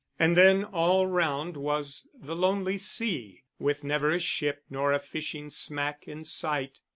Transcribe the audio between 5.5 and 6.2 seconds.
smack